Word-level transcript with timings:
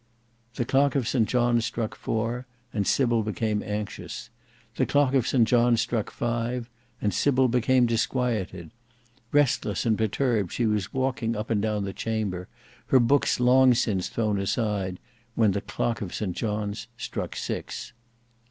The 0.55 0.65
clock 0.65 0.95
of 0.95 1.07
St 1.07 1.29
John's 1.29 1.63
struck 1.63 1.93
four, 1.93 2.47
and 2.73 2.87
Sybil 2.87 3.21
became 3.21 3.61
anxious; 3.61 4.31
the 4.75 4.87
clock 4.87 5.13
of 5.13 5.27
St 5.27 5.47
John's 5.47 5.79
struck 5.79 6.09
five, 6.09 6.71
and 6.99 7.13
Sybil 7.13 7.47
became 7.47 7.85
disquieted; 7.85 8.71
restless 9.31 9.85
and 9.85 9.95
perturbed, 9.95 10.51
she 10.53 10.65
was 10.65 10.91
walking 10.91 11.35
up 11.35 11.51
and 11.51 11.61
down 11.61 11.83
the 11.83 11.93
chamber, 11.93 12.47
her 12.87 12.99
books 12.99 13.39
long 13.39 13.75
since 13.75 14.09
thrown 14.09 14.39
aside, 14.39 14.97
when 15.35 15.51
the 15.51 15.61
clock 15.61 16.01
of 16.01 16.15
St 16.15 16.35
John's 16.35 16.87
struck 16.97 17.35
six. 17.35 17.93